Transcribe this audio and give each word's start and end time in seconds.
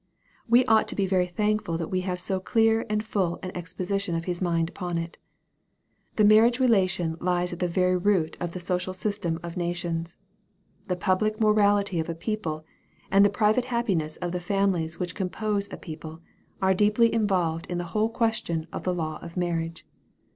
We 0.49 0.65
ought 0.65 0.87
to 0.87 0.95
be 0.95 1.05
very 1.05 1.27
thankful 1.27 1.77
that 1.77 1.89
we 1.91 2.01
have 2.01 2.19
so 2.19 2.39
clear 2.39 2.87
and 2.89 3.05
full 3.05 3.37
an 3.43 3.51
exposition 3.53 4.15
of 4.15 4.25
His 4.25 4.41
mind 4.41 4.67
upon 4.67 4.97
it. 4.97 5.19
The 6.15 6.23
marriage 6.25 6.59
relation 6.59 7.17
lies 7.19 7.53
at 7.53 7.59
the 7.59 7.67
very 7.67 7.95
root 7.95 8.35
of 8.39 8.53
the 8.53 8.59
social 8.59 8.95
system 8.95 9.39
of 9.43 9.55
nations 9.57 10.17
The 10.87 10.95
public 10.95 11.39
morality 11.39 11.99
of 11.99 12.09
a 12.09 12.15
people, 12.15 12.65
and 13.11 13.23
the 13.23 13.29
private 13.29 13.65
happiness 13.65 14.17
of 14.17 14.31
the 14.31 14.39
families 14.39 14.97
which 14.99 15.13
compose 15.13 15.71
a 15.71 15.77
peo 15.77 15.97
ple, 15.97 16.21
are 16.63 16.73
deeply 16.73 17.13
involved 17.13 17.67
in 17.67 17.77
the 17.77 17.83
whole 17.93 18.09
question 18.09 18.65
of 18.73 18.81
the 18.81 18.95
law 18.95 19.19
of 19.21 19.37
marriage. 19.37 19.85